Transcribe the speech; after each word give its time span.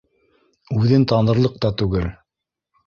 Үҙен 0.79 1.05
танырлыҡ 1.13 1.63
та 1.67 1.73
түгел 1.85 2.13